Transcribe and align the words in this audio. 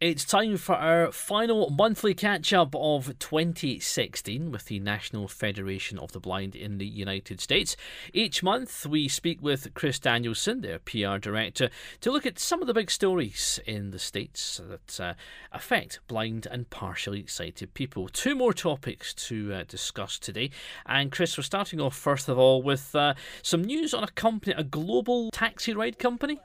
It's 0.00 0.24
time 0.24 0.58
for 0.58 0.76
our 0.76 1.10
final 1.10 1.70
monthly 1.70 2.14
catch 2.14 2.52
up 2.52 2.72
of 2.76 3.18
2016 3.18 4.52
with 4.52 4.66
the 4.66 4.78
National 4.78 5.26
Federation 5.26 5.98
of 5.98 6.12
the 6.12 6.20
Blind 6.20 6.54
in 6.54 6.78
the 6.78 6.86
United 6.86 7.40
States. 7.40 7.76
Each 8.12 8.40
month, 8.40 8.86
we 8.86 9.08
speak 9.08 9.42
with 9.42 9.74
Chris 9.74 9.98
Danielsen, 9.98 10.60
their 10.60 10.78
PR 10.78 11.16
director, 11.18 11.68
to 12.00 12.12
look 12.12 12.26
at 12.26 12.38
some 12.38 12.60
of 12.60 12.68
the 12.68 12.74
big 12.74 12.92
stories 12.92 13.58
in 13.66 13.90
the 13.90 13.98
States 13.98 14.60
that 14.68 15.00
uh, 15.00 15.14
affect 15.50 15.98
blind 16.06 16.46
and 16.48 16.70
partially 16.70 17.26
sighted 17.26 17.74
people. 17.74 18.06
Two 18.06 18.36
more 18.36 18.52
topics 18.52 19.12
to 19.14 19.52
uh, 19.52 19.64
discuss 19.66 20.20
today. 20.20 20.50
And 20.86 21.10
Chris, 21.10 21.36
we're 21.36 21.42
starting 21.42 21.80
off 21.80 21.96
first 21.96 22.28
of 22.28 22.38
all 22.38 22.62
with 22.62 22.94
uh, 22.94 23.14
some 23.42 23.64
news 23.64 23.92
on 23.92 24.04
a 24.04 24.08
company, 24.12 24.54
a 24.56 24.62
global 24.62 25.32
taxi 25.32 25.74
ride 25.74 25.98
company. 25.98 26.40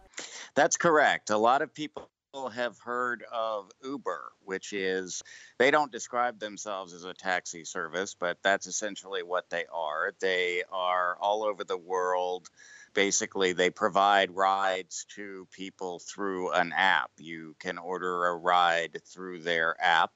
That's 0.55 0.75
correct. 0.75 1.29
A 1.29 1.37
lot 1.37 1.61
of 1.61 1.71
people 1.71 2.09
have 2.33 2.79
heard 2.79 3.23
of 3.31 3.69
Uber, 3.83 4.31
which 4.43 4.73
is, 4.73 5.21
they 5.59 5.71
don't 5.71 5.91
describe 5.91 6.39
themselves 6.39 6.93
as 6.93 7.03
a 7.03 7.13
taxi 7.13 7.63
service, 7.63 8.15
but 8.19 8.37
that's 8.43 8.65
essentially 8.67 9.21
what 9.23 9.49
they 9.49 9.65
are. 9.71 10.13
They 10.19 10.63
are 10.71 11.15
all 11.19 11.43
over 11.43 11.63
the 11.63 11.77
world. 11.77 12.49
Basically, 12.93 13.53
they 13.53 13.69
provide 13.69 14.31
rides 14.31 15.05
to 15.15 15.47
people 15.51 15.99
through 15.99 16.51
an 16.51 16.73
app. 16.75 17.11
You 17.17 17.55
can 17.59 17.77
order 17.77 18.25
a 18.25 18.35
ride 18.35 19.01
through 19.05 19.41
their 19.41 19.75
app 19.79 20.11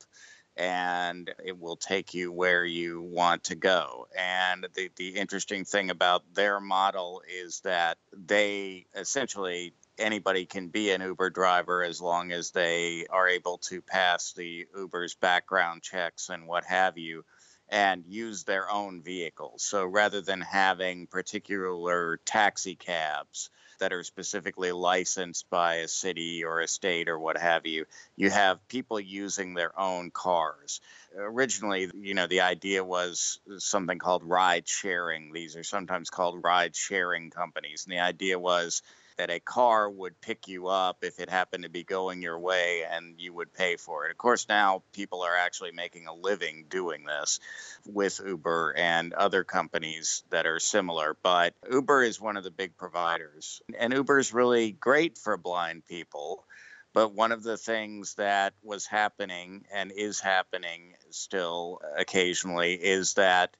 and 0.56 1.32
it 1.46 1.60
will 1.60 1.76
take 1.76 2.16
you 2.16 2.32
where 2.32 2.66
you 2.66 3.00
want 3.04 3.44
to 3.44 3.56
go. 3.56 4.08
And 4.18 4.68
the, 4.74 4.90
the 4.96 5.10
interesting 5.10 5.66
thing 5.66 5.92
about 5.92 6.24
their 6.34 6.60
model 6.60 7.22
is 7.32 7.60
that 7.60 8.00
they 8.12 8.88
essentially 8.96 9.74
anybody 9.98 10.46
can 10.46 10.68
be 10.68 10.92
an 10.92 11.02
Uber 11.02 11.30
driver 11.30 11.84
as 11.84 12.02
long 12.02 12.32
as 12.32 12.52
they 12.52 13.06
are 13.10 13.28
able 13.28 13.58
to 13.60 13.82
pass 13.82 14.34
the 14.34 14.68
Uber's 14.76 15.16
background 15.16 15.82
checks 15.82 16.30
and 16.30 16.48
what 16.48 16.66
have 16.66 16.98
you 16.98 17.24
and 17.70 18.06
use 18.08 18.44
their 18.44 18.70
own 18.72 19.02
vehicles. 19.02 19.64
So 19.64 19.86
rather 19.86 20.22
than 20.22 20.42
having 20.42 21.08
particular 21.08 22.18
taxi 22.26 22.76
cabs 22.76 23.50
that 23.80 23.94
are 23.94 24.04
specifically 24.04 24.72
licensed 24.72 25.50
by 25.50 25.76
a 25.76 25.88
city 25.88 26.44
or 26.44 26.62
a 26.62 26.68
state 26.68 27.10
or 27.10 27.20
what 27.20 27.38
have 27.38 27.66
you, 27.66 27.86
you 28.16 28.30
have 28.30 28.68
people 28.68 29.00
using 29.00 29.54
their 29.54 29.78
own 29.80 30.12
cars. 30.12 30.82
Originally, 31.16 31.90
you 31.94 32.14
know, 32.14 32.28
the 32.28 32.42
idea 32.42 32.84
was 32.84 33.40
something 33.58 34.00
called 34.00 34.24
ride 34.24 34.68
sharing. 34.68 35.34
These 35.34 35.56
are 35.56 35.64
sometimes 35.64 36.10
called 36.10 36.44
ride 36.44 36.76
sharing 36.76 37.30
companies. 37.30 37.86
And 37.86 37.94
the 37.94 38.00
idea 38.00 38.40
was 38.40 38.82
that 39.18 39.30
a 39.32 39.40
car 39.40 39.90
would 39.90 40.20
pick 40.22 40.48
you 40.48 40.68
up 40.68 41.04
if 41.04 41.20
it 41.20 41.30
happened 41.30 41.64
to 41.64 41.70
be 41.70 41.84
going 41.84 42.22
your 42.22 42.40
way 42.40 42.84
and 42.90 43.20
you 43.20 43.34
would 43.34 43.54
pay 43.54 43.76
for 43.76 44.06
it. 44.06 44.12
Of 44.12 44.18
course, 44.18 44.48
now 44.48 44.84
people 44.94 45.24
are 45.24 45.36
actually 45.36 45.72
making 45.72 46.08
a 46.08 46.14
living 46.14 46.66
doing 46.70 47.04
this 47.06 47.40
with 47.86 48.22
Uber 48.24 48.76
and 48.78 49.14
other 49.14 49.44
companies 49.44 50.24
that 50.30 50.46
are 50.46 50.60
similar, 50.60 51.18
but 51.24 51.54
Uber 51.70 52.04
is 52.04 52.22
one 52.22 52.38
of 52.38 52.44
the 52.44 52.52
big 52.52 52.78
providers. 52.78 53.62
And 53.78 53.94
Uber 53.94 54.20
is 54.20 54.34
really 54.34 54.72
great 54.72 55.18
for 55.18 55.36
blind 55.38 55.86
people. 55.86 56.46
But 56.94 57.14
one 57.14 57.32
of 57.32 57.44
the 57.44 57.58
things 57.58 58.16
that 58.16 58.54
was 58.64 58.88
happening 58.88 59.66
and 59.72 59.92
is 59.92 60.20
happening 60.20 60.96
still 61.12 61.80
occasionally 61.96 62.74
is 62.74 63.16
that 63.16 63.56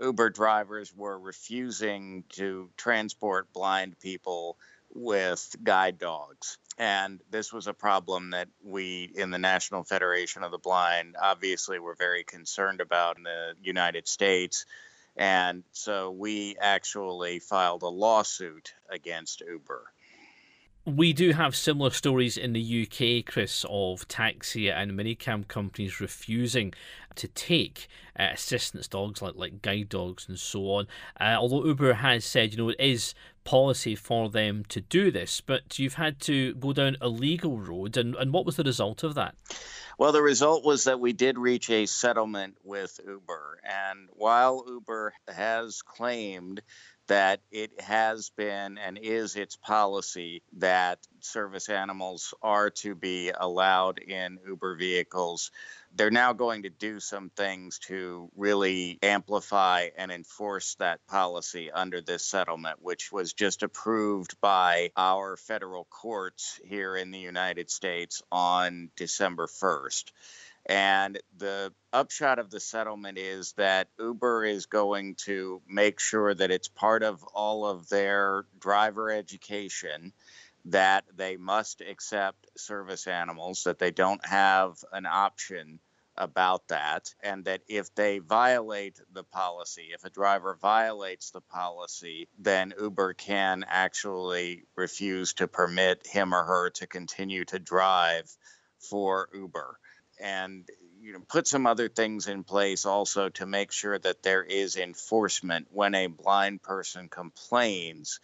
Uber 0.00 0.30
drivers 0.30 0.94
were 0.94 1.18
refusing 1.18 2.24
to 2.30 2.70
transport 2.76 3.52
blind 3.52 4.00
people 4.00 4.56
with 4.94 5.56
guide 5.62 5.98
dogs. 5.98 6.58
And 6.78 7.20
this 7.30 7.52
was 7.52 7.66
a 7.66 7.74
problem 7.74 8.30
that 8.30 8.48
we 8.64 9.10
in 9.14 9.30
the 9.30 9.38
National 9.38 9.84
Federation 9.84 10.42
of 10.42 10.50
the 10.50 10.58
Blind 10.58 11.16
obviously 11.20 11.78
were 11.78 11.94
very 11.94 12.24
concerned 12.24 12.80
about 12.80 13.18
in 13.18 13.24
the 13.24 13.54
United 13.62 14.08
States. 14.08 14.64
And 15.16 15.64
so 15.72 16.10
we 16.10 16.56
actually 16.58 17.38
filed 17.38 17.82
a 17.82 17.88
lawsuit 17.88 18.72
against 18.88 19.42
Uber. 19.46 19.82
We 20.96 21.12
do 21.12 21.32
have 21.32 21.54
similar 21.54 21.90
stories 21.90 22.36
in 22.36 22.52
the 22.52 22.82
UK, 22.82 23.24
Chris, 23.24 23.64
of 23.68 24.08
taxi 24.08 24.68
and 24.70 24.92
minicab 24.92 25.46
companies 25.46 26.00
refusing 26.00 26.74
to 27.14 27.28
take 27.28 27.86
uh, 28.18 28.28
assistance 28.32 28.88
dogs 28.88 29.22
like 29.22 29.34
like 29.36 29.62
guide 29.62 29.88
dogs 29.88 30.26
and 30.28 30.38
so 30.38 30.62
on. 30.72 30.86
Uh, 31.20 31.36
although 31.38 31.64
Uber 31.64 31.94
has 31.94 32.24
said, 32.24 32.52
you 32.52 32.58
know, 32.58 32.70
it 32.70 32.80
is 32.80 33.14
policy 33.44 33.94
for 33.94 34.28
them 34.30 34.64
to 34.68 34.80
do 34.80 35.10
this, 35.10 35.40
but 35.40 35.78
you've 35.78 35.94
had 35.94 36.20
to 36.20 36.54
go 36.54 36.72
down 36.72 36.96
a 37.00 37.08
legal 37.08 37.60
road. 37.60 37.96
And, 37.96 38.14
and 38.16 38.32
what 38.32 38.44
was 38.44 38.56
the 38.56 38.64
result 38.64 39.02
of 39.02 39.14
that? 39.14 39.34
Well, 39.98 40.12
the 40.12 40.22
result 40.22 40.64
was 40.64 40.84
that 40.84 40.98
we 40.98 41.12
did 41.12 41.38
reach 41.38 41.68
a 41.70 41.86
settlement 41.86 42.56
with 42.64 42.98
Uber. 43.06 43.60
And 43.64 44.08
while 44.12 44.64
Uber 44.66 45.12
has 45.28 45.82
claimed 45.82 46.62
that 47.10 47.40
it 47.50 47.80
has 47.80 48.30
been 48.36 48.78
and 48.78 48.96
is 48.96 49.34
its 49.34 49.56
policy 49.56 50.44
that 50.58 51.00
service 51.18 51.68
animals 51.68 52.32
are 52.40 52.70
to 52.70 52.94
be 52.94 53.32
allowed 53.36 53.98
in 53.98 54.38
Uber 54.46 54.76
vehicles. 54.76 55.50
They're 55.92 56.12
now 56.12 56.34
going 56.34 56.62
to 56.62 56.70
do 56.70 57.00
some 57.00 57.32
things 57.36 57.80
to 57.88 58.30
really 58.36 59.00
amplify 59.02 59.88
and 59.98 60.12
enforce 60.12 60.76
that 60.76 61.04
policy 61.08 61.68
under 61.72 62.00
this 62.00 62.24
settlement, 62.24 62.78
which 62.80 63.10
was 63.10 63.32
just 63.32 63.64
approved 63.64 64.40
by 64.40 64.92
our 64.96 65.36
federal 65.36 65.88
courts 65.90 66.60
here 66.64 66.94
in 66.94 67.10
the 67.10 67.18
United 67.18 67.72
States 67.72 68.22
on 68.30 68.88
December 68.94 69.48
1st. 69.48 70.12
And 70.66 71.18
the 71.36 71.72
upshot 71.92 72.38
of 72.38 72.50
the 72.50 72.60
settlement 72.60 73.18
is 73.18 73.52
that 73.52 73.88
Uber 73.98 74.44
is 74.44 74.66
going 74.66 75.14
to 75.26 75.62
make 75.66 75.98
sure 76.00 76.34
that 76.34 76.50
it's 76.50 76.68
part 76.68 77.02
of 77.02 77.22
all 77.34 77.66
of 77.66 77.88
their 77.88 78.44
driver 78.58 79.10
education 79.10 80.12
that 80.66 81.04
they 81.16 81.36
must 81.36 81.80
accept 81.80 82.46
service 82.56 83.06
animals, 83.06 83.64
that 83.64 83.78
they 83.78 83.90
don't 83.90 84.24
have 84.26 84.76
an 84.92 85.06
option 85.06 85.80
about 86.16 86.68
that, 86.68 87.14
and 87.22 87.46
that 87.46 87.62
if 87.66 87.94
they 87.94 88.18
violate 88.18 89.00
the 89.12 89.24
policy, 89.24 89.88
if 89.94 90.04
a 90.04 90.10
driver 90.10 90.58
violates 90.60 91.30
the 91.30 91.40
policy, 91.40 92.28
then 92.38 92.74
Uber 92.78 93.14
can 93.14 93.64
actually 93.66 94.64
refuse 94.76 95.32
to 95.32 95.48
permit 95.48 96.06
him 96.06 96.34
or 96.34 96.44
her 96.44 96.70
to 96.70 96.86
continue 96.86 97.44
to 97.46 97.58
drive 97.58 98.30
for 98.78 99.30
Uber 99.32 99.78
and 100.20 100.68
you 101.00 101.12
know 101.12 101.20
put 101.28 101.46
some 101.46 101.66
other 101.66 101.88
things 101.88 102.28
in 102.28 102.44
place 102.44 102.84
also 102.84 103.28
to 103.30 103.46
make 103.46 103.72
sure 103.72 103.98
that 103.98 104.22
there 104.22 104.42
is 104.42 104.76
enforcement 104.76 105.68
when 105.70 105.94
a 105.94 106.06
blind 106.06 106.62
person 106.62 107.08
complains 107.08 108.20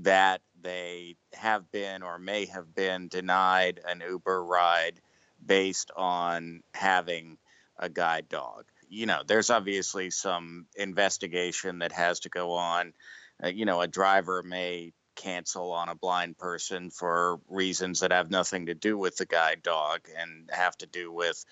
that 0.00 0.40
they 0.62 1.16
have 1.34 1.70
been 1.70 2.02
or 2.02 2.18
may 2.18 2.46
have 2.46 2.74
been 2.74 3.08
denied 3.08 3.80
an 3.86 4.02
Uber 4.06 4.44
ride 4.44 5.00
based 5.44 5.90
on 5.96 6.62
having 6.72 7.38
a 7.78 7.88
guide 7.88 8.28
dog. 8.28 8.64
You 8.88 9.06
know, 9.06 9.22
there's 9.26 9.50
obviously 9.50 10.10
some 10.10 10.66
investigation 10.76 11.80
that 11.80 11.92
has 11.92 12.20
to 12.20 12.28
go 12.28 12.52
on. 12.52 12.94
Uh, 13.42 13.48
you 13.48 13.64
know, 13.64 13.80
a 13.80 13.88
driver 13.88 14.42
may 14.42 14.92
cancel 15.14 15.72
on 15.72 15.88
a 15.88 15.94
blind 15.94 16.38
person 16.38 16.90
for 16.90 17.40
reasons 17.48 18.00
that 18.00 18.12
have 18.12 18.30
nothing 18.30 18.66
to 18.66 18.74
do 18.74 18.96
with 18.96 19.16
the 19.16 19.26
guide 19.26 19.62
dog 19.62 20.00
and 20.18 20.50
have 20.52 20.76
to 20.78 20.86
do 20.86 21.12
with 21.12 21.44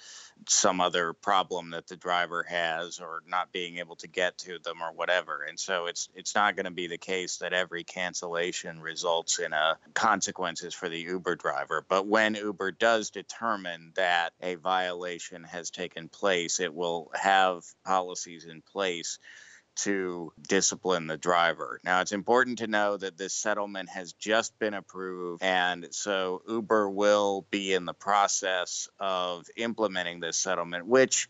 some 0.48 0.80
other 0.80 1.12
problem 1.12 1.70
that 1.70 1.86
the 1.86 1.96
driver 1.96 2.42
has 2.42 2.98
or 2.98 3.22
not 3.26 3.52
being 3.52 3.78
able 3.78 3.96
to 3.96 4.08
get 4.08 4.38
to 4.38 4.58
them 4.58 4.82
or 4.82 4.92
whatever. 4.92 5.42
And 5.48 5.58
so 5.58 5.86
it's 5.86 6.08
it's 6.14 6.34
not 6.34 6.56
going 6.56 6.64
to 6.64 6.70
be 6.70 6.86
the 6.86 6.98
case 6.98 7.38
that 7.38 7.52
every 7.52 7.84
cancellation 7.84 8.80
results 8.80 9.38
in 9.38 9.52
a 9.52 9.78
consequences 9.94 10.74
for 10.74 10.88
the 10.88 11.00
Uber 11.00 11.36
driver. 11.36 11.84
But 11.86 12.06
when 12.06 12.34
Uber 12.34 12.72
does 12.72 13.10
determine 13.10 13.92
that 13.96 14.32
a 14.40 14.56
violation 14.56 15.44
has 15.44 15.70
taken 15.70 16.08
place 16.08 16.60
it 16.60 16.74
will 16.74 17.10
have 17.14 17.64
policies 17.84 18.44
in 18.44 18.62
place 18.62 19.18
to 19.74 20.32
discipline 20.48 21.06
the 21.06 21.16
driver. 21.16 21.80
Now, 21.84 22.00
it's 22.00 22.12
important 22.12 22.58
to 22.58 22.66
know 22.66 22.96
that 22.96 23.16
this 23.16 23.32
settlement 23.32 23.88
has 23.88 24.12
just 24.12 24.58
been 24.58 24.74
approved, 24.74 25.42
and 25.42 25.88
so 25.90 26.42
Uber 26.48 26.90
will 26.90 27.46
be 27.50 27.72
in 27.72 27.84
the 27.84 27.94
process 27.94 28.88
of 29.00 29.46
implementing 29.56 30.20
this 30.20 30.36
settlement, 30.36 30.86
which 30.86 31.28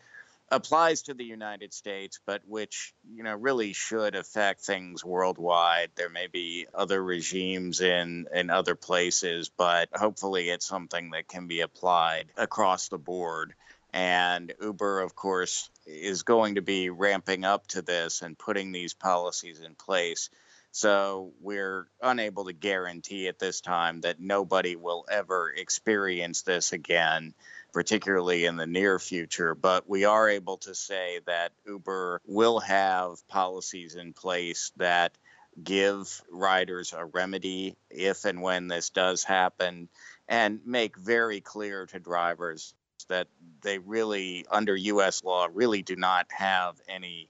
applies 0.53 1.03
to 1.03 1.15
the 1.15 1.25
United 1.25 1.73
States, 1.73 2.21
but 2.27 2.43
which 2.47 2.94
you 3.15 3.23
know 3.23 3.35
really 3.35 3.73
should 3.73 4.15
affect 4.15 4.61
things 4.61 5.05
worldwide. 5.05 5.91
There 5.97 6.11
may 6.11 6.27
be 6.27 6.67
other 6.75 7.03
regimes 7.03 7.81
in 7.81 8.27
in 8.33 8.50
other 8.50 8.75
places, 8.75 9.49
but 9.49 9.88
hopefully 9.95 10.50
it's 10.50 10.67
something 10.67 11.11
that 11.11 11.27
can 11.27 11.47
be 11.47 11.61
applied 11.61 12.27
across 12.37 12.88
the 12.88 12.99
board. 12.99 13.55
And 13.93 14.53
Uber, 14.61 15.00
of 15.00 15.15
course, 15.17 15.71
is 15.87 16.23
going 16.25 16.56
to 16.56 16.62
be 16.62 16.91
ramping 16.91 17.44
up 17.44 17.67
to 17.69 17.83
this 17.83 18.23
and 18.23 18.39
putting 18.39 18.73
these 18.73 18.94
policies 18.94 19.61
in 19.61 19.75
place 19.77 20.29
So 20.73 21.33
we're 21.41 21.89
unable 22.03 22.44
to 22.47 22.53
guarantee 22.53 23.29
at 23.29 23.39
this 23.39 23.61
time 23.61 24.03
that 24.03 24.21
nobody 24.21 24.77
will 24.77 25.05
ever 25.11 25.50
experience 25.50 26.43
this 26.43 26.73
again, 26.73 27.35
particularly 27.73 28.44
in 28.44 28.56
the 28.56 28.67
near 28.67 28.99
future. 28.99 29.55
But 29.55 29.89
we 29.89 30.05
are 30.05 30.29
able 30.29 30.59
to 30.59 30.75
say 30.75 31.21
that 31.27 31.53
Uber 31.67 32.21
will 32.27 32.61
have 32.61 33.27
policies 33.29 33.95
in 33.97 34.12
place 34.12 34.73
that 34.77 35.17
give 35.62 36.23
riders 36.31 36.95
a 36.97 37.05
remedy 37.05 37.77
if 37.91 38.25
and 38.25 38.43
when 38.43 38.69
this 38.69 38.91
does 38.91 39.25
happen 39.25 39.88
and 40.29 40.61
make 40.67 40.97
very 40.99 41.41
clear 41.41 41.87
to 41.87 42.00
drivers 42.00 42.75
that 43.04 43.28
they 43.62 43.78
really, 43.78 44.44
under 44.50 44.76
U.S. 44.76 45.22
law, 45.25 45.49
really 45.52 45.82
do 45.82 45.96
not 45.96 46.26
have 46.31 46.81
any 46.88 47.28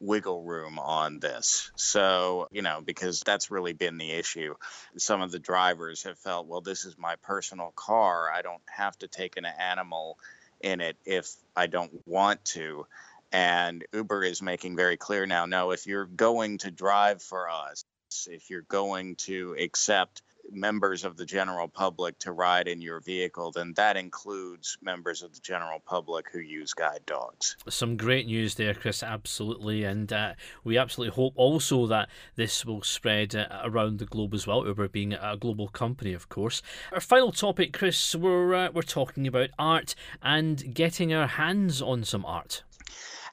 wiggle 0.00 0.42
room 0.42 0.78
on 0.78 1.20
this. 1.20 1.70
So, 1.76 2.48
you 2.50 2.62
know, 2.62 2.80
because 2.84 3.20
that's 3.20 3.50
really 3.50 3.72
been 3.72 3.98
the 3.98 4.10
issue. 4.10 4.54
Some 4.96 5.22
of 5.22 5.30
the 5.30 5.38
drivers 5.38 6.02
have 6.02 6.18
felt, 6.18 6.46
well, 6.46 6.60
this 6.60 6.84
is 6.84 6.98
my 6.98 7.16
personal 7.16 7.72
car. 7.74 8.30
I 8.30 8.42
don't 8.42 8.62
have 8.66 8.98
to 8.98 9.08
take 9.08 9.36
an 9.36 9.46
animal 9.46 10.18
in 10.60 10.80
it 10.80 10.96
if 11.04 11.32
I 11.54 11.66
don't 11.66 11.92
want 12.06 12.44
to. 12.46 12.86
And 13.32 13.84
Uber 13.92 14.24
is 14.24 14.42
making 14.42 14.76
very 14.76 14.96
clear 14.96 15.26
now 15.26 15.46
no, 15.46 15.72
if 15.72 15.86
you're 15.86 16.06
going 16.06 16.58
to 16.58 16.70
drive 16.70 17.22
for 17.22 17.48
us, 17.50 17.84
if 18.28 18.50
you're 18.50 18.62
going 18.62 19.16
to 19.16 19.56
accept 19.58 20.22
members 20.50 21.04
of 21.04 21.16
the 21.16 21.26
general 21.26 21.68
public 21.68 22.18
to 22.20 22.32
ride 22.32 22.68
in 22.68 22.80
your 22.80 23.00
vehicle, 23.00 23.50
then 23.52 23.72
that 23.74 23.96
includes 23.96 24.78
members 24.82 25.22
of 25.22 25.34
the 25.34 25.40
general 25.40 25.80
public 25.80 26.26
who 26.32 26.40
use 26.40 26.72
guide 26.74 27.00
dogs. 27.06 27.56
Some 27.68 27.96
great 27.96 28.26
news 28.26 28.54
there, 28.54 28.74
Chris, 28.74 29.02
absolutely. 29.02 29.84
And 29.84 30.12
uh, 30.12 30.34
we 30.62 30.78
absolutely 30.78 31.14
hope 31.14 31.34
also 31.36 31.86
that 31.86 32.08
this 32.36 32.64
will 32.64 32.82
spread 32.82 33.34
uh, 33.34 33.46
around 33.64 33.98
the 33.98 34.06
globe 34.06 34.34
as 34.34 34.46
well, 34.46 34.66
Uber 34.66 34.88
being 34.88 35.12
a 35.14 35.36
global 35.36 35.68
company, 35.68 36.12
of 36.12 36.28
course. 36.28 36.62
Our 36.92 37.00
final 37.00 37.32
topic, 37.32 37.72
Chris, 37.72 38.14
we're, 38.14 38.54
uh, 38.54 38.70
we're 38.72 38.82
talking 38.82 39.26
about 39.26 39.50
art 39.58 39.94
and 40.22 40.74
getting 40.74 41.12
our 41.12 41.26
hands 41.26 41.80
on 41.82 42.04
some 42.04 42.24
art. 42.24 42.62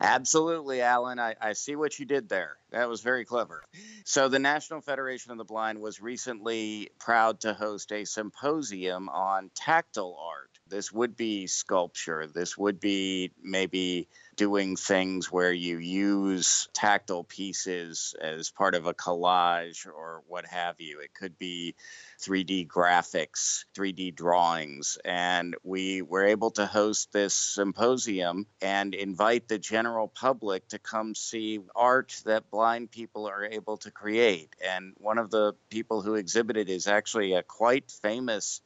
Absolutely, 0.02 0.82
Allan. 0.82 1.20
I, 1.20 1.36
I 1.40 1.54
see 1.54 1.76
what 1.76 2.00
you 2.00 2.06
did 2.06 2.28
there. 2.28 2.58
That 2.72 2.90
was 2.90 3.02
very 3.02 3.24
clever. 3.24 3.64
So, 4.04 4.30
the 4.30 4.40
National 4.40 4.82
Federation 4.82 5.32
of 5.32 5.38
the 5.38 5.44
Blind 5.44 5.80
was 5.80 6.02
recently 6.02 6.90
proud 7.00 7.42
to 7.42 7.54
host 7.54 7.92
a 7.92 8.06
symposium 8.06 9.10
on 9.10 9.52
tactile 9.54 10.18
art. 10.20 10.50
This 10.68 10.92
would 10.92 11.16
be 11.16 11.46
sculpture. 11.48 12.28
This 12.28 12.58
would 12.58 12.80
be 12.80 13.32
maybe 13.44 14.08
doing 14.42 14.76
things 14.76 15.32
where 15.32 15.54
you 15.54 15.78
use 15.78 16.68
tactile 16.74 17.24
pieces 17.24 18.16
as 18.20 18.50
part 18.50 18.74
of 18.74 18.88
a 18.88 18.94
collage 18.96 19.86
or 19.86 20.24
what 20.28 20.48
have 20.48 20.82
you. 20.82 21.00
It 21.00 21.14
could 21.14 21.38
be 21.38 21.76
3D 22.22 22.68
graphics, 22.68 23.66
3D 23.76 24.16
drawings. 24.16 24.98
And 25.06 25.56
we 25.62 26.02
were 26.02 26.26
able 26.26 26.50
to 26.52 26.66
host 26.66 27.12
this 27.12 27.36
symposium 27.36 28.48
and 28.64 28.96
invite 28.96 29.48
the 29.48 29.60
general 29.60 30.08
public 30.08 30.68
to 30.70 30.80
come 30.80 31.14
see 31.14 31.60
art 31.76 32.20
that 32.26 32.50
blind 32.50 32.90
people 32.90 33.28
are 33.28 33.46
able 33.46 33.78
to 33.78 33.92
create. 33.92 34.50
And 34.68 34.96
one 34.98 35.20
of 35.20 35.30
the 35.30 35.54
people 35.70 36.02
who 36.02 36.16
exhibited 36.16 36.68
is 36.68 36.88
actually 36.88 37.34
a 37.34 37.44
quite 37.44 37.92
famous 37.92 38.60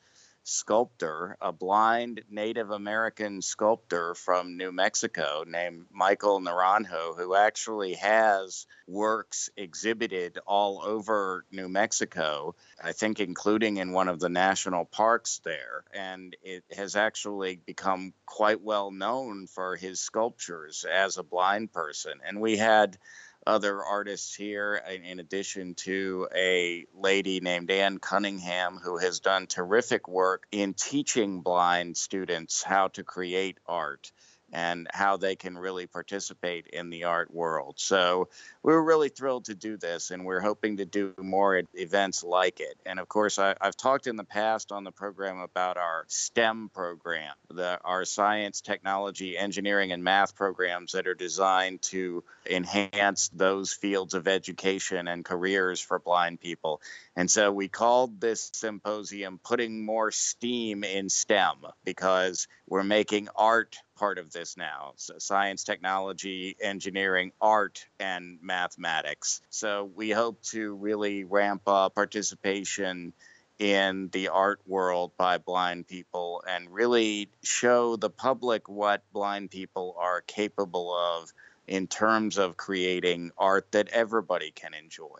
sculptor, 0.45 1.37
a 1.41 1.51
blind 1.51 2.21
Native 2.29 2.69
American 2.69 3.41
sculptor 3.41 4.13
from 4.13 4.57
New 4.57 4.71
Mexico 4.71 5.43
named 5.45 5.87
Michael 5.91 6.39
Naranjo, 6.39 7.17
who 7.17 7.35
actually 7.35 7.95
has 7.95 8.67
works 8.87 9.49
exhibited 9.57 10.37
all 10.45 10.81
over 10.83 11.45
New 11.51 11.67
Mexico, 11.67 12.55
I 12.81 12.91
think, 12.91 13.19
including 13.19 13.77
in 13.77 13.91
one 13.91 14.07
of 14.07 14.19
the 14.19 14.29
national 14.29 14.85
parks 14.85 15.41
there. 15.43 15.83
And 15.91 16.37
it 16.43 16.63
has 16.77 16.95
actually 16.95 17.59
become 17.65 18.13
quite 18.27 18.61
well 18.61 18.91
known 18.91 19.47
for 19.47 19.75
his 19.75 19.99
sculptures 19.99 20.85
as 20.89 21.17
a 21.17 21.23
blind 21.23 21.73
person. 21.73 22.19
And 22.23 22.39
we 22.39 22.57
had 22.57 22.99
other 23.45 23.83
artists 23.83 24.33
here, 24.35 24.81
in 25.03 25.19
addition 25.19 25.75
to 25.75 26.27
a 26.35 26.85
lady 26.93 27.39
named 27.39 27.69
Anne 27.69 27.99
Cunningham, 27.99 28.79
who 28.83 28.97
has 28.97 29.19
done 29.19 29.47
terrific 29.47 30.07
work 30.07 30.47
in 30.51 30.73
teaching 30.73 31.41
blind 31.41 31.97
students 31.97 32.63
how 32.63 32.87
to 32.89 33.03
create 33.03 33.59
art 33.67 34.11
and 34.51 34.87
how 34.93 35.17
they 35.17 35.35
can 35.35 35.57
really 35.57 35.87
participate 35.87 36.67
in 36.67 36.89
the 36.89 37.05
art 37.05 37.33
world. 37.33 37.75
So 37.77 38.29
we 38.63 38.73
were 38.73 38.83
really 38.83 39.09
thrilled 39.09 39.45
to 39.45 39.55
do 39.55 39.77
this, 39.77 40.11
and 40.11 40.25
we're 40.25 40.39
hoping 40.39 40.77
to 40.77 40.85
do 40.85 41.13
more 41.17 41.61
events 41.73 42.23
like 42.23 42.59
it. 42.59 42.77
And 42.85 42.99
of 42.99 43.07
course, 43.07 43.39
I, 43.39 43.55
have 43.61 43.75
talked 43.75 44.07
in 44.07 44.15
the 44.15 44.23
past 44.23 44.71
on 44.71 44.83
the 44.83 44.91
program 44.91 45.39
about 45.39 45.77
our 45.77 46.05
STEM 46.07 46.69
program, 46.73 47.33
the, 47.49 47.79
our 47.83 48.05
science, 48.05 48.61
technology, 48.61 49.37
engineering, 49.37 49.91
and 49.91 50.03
math 50.03 50.35
programs 50.35 50.93
that 50.93 51.07
are 51.07 51.15
designed 51.15 51.81
to 51.83 52.23
enhance 52.49 53.29
those 53.33 53.73
fields 53.73 54.13
of 54.13 54.27
education 54.27 55.07
and 55.07 55.25
careers 55.25 55.79
for 55.79 55.99
blind 55.99 56.39
people. 56.39 56.81
And 57.15 57.29
so 57.31 57.51
we 57.51 57.67
called 57.67 58.19
this 58.19 58.51
symposium 58.53 59.39
Putting 59.43 59.85
More 59.85 60.11
Steam 60.11 60.83
in 60.83 61.09
STEM 61.09 61.65
because 61.83 62.47
we're 62.67 62.83
making 62.83 63.29
art 63.35 63.77
part 63.95 64.17
of 64.17 64.31
this 64.31 64.57
now 64.57 64.93
so 64.95 65.17
science, 65.17 65.63
technology, 65.63 66.55
engineering, 66.61 67.31
art, 67.41 67.85
and 67.99 68.37
mathematics. 68.41 69.41
So 69.49 69.89
we 69.95 70.11
hope 70.11 70.41
to 70.43 70.75
really 70.75 71.23
ramp 71.23 71.63
up 71.67 71.95
participation 71.95 73.13
in 73.57 74.09
the 74.11 74.27
art 74.29 74.59
world 74.67 75.11
by 75.17 75.37
blind 75.37 75.87
people 75.87 76.43
and 76.47 76.69
really 76.69 77.29
show 77.43 77.95
the 77.95 78.09
public 78.09 78.67
what 78.67 79.01
blind 79.13 79.49
people 79.49 79.95
are 79.97 80.21
capable 80.21 80.93
of 80.93 81.31
in 81.67 81.87
terms 81.87 82.37
of 82.37 82.57
creating 82.57 83.31
art 83.37 83.71
that 83.71 83.87
everybody 83.89 84.51
can 84.51 84.73
enjoy 84.73 85.19